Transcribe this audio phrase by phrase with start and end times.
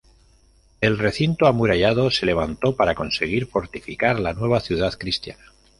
[0.79, 5.53] El recinto amurallado se levantó para conseguir fortificar la nueva ciudad cristiana.